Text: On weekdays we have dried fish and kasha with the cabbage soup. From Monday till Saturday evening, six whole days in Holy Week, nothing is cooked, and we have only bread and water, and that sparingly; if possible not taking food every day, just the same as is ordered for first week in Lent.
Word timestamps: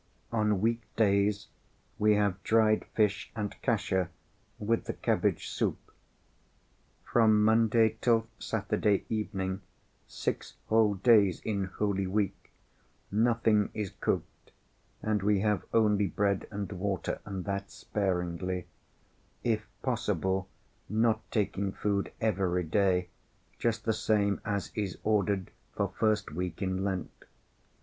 On 0.31 0.61
weekdays 0.61 1.45
we 1.99 2.15
have 2.15 2.41
dried 2.41 2.85
fish 2.95 3.31
and 3.35 3.53
kasha 3.61 4.09
with 4.57 4.85
the 4.85 4.93
cabbage 4.93 5.47
soup. 5.49 5.77
From 7.03 7.43
Monday 7.43 7.99
till 8.01 8.25
Saturday 8.39 9.05
evening, 9.09 9.61
six 10.07 10.55
whole 10.69 10.95
days 10.95 11.39
in 11.41 11.65
Holy 11.65 12.07
Week, 12.07 12.51
nothing 13.11 13.69
is 13.75 13.91
cooked, 13.91 14.51
and 15.03 15.21
we 15.21 15.41
have 15.41 15.65
only 15.71 16.07
bread 16.07 16.47
and 16.49 16.71
water, 16.71 17.21
and 17.23 17.45
that 17.45 17.69
sparingly; 17.69 18.65
if 19.43 19.67
possible 19.83 20.49
not 20.89 21.21
taking 21.29 21.71
food 21.71 22.11
every 22.19 22.63
day, 22.63 23.09
just 23.59 23.85
the 23.85 23.93
same 23.93 24.41
as 24.43 24.71
is 24.73 24.97
ordered 25.03 25.51
for 25.75 25.93
first 25.99 26.31
week 26.31 26.59
in 26.59 26.83
Lent. 26.83 27.25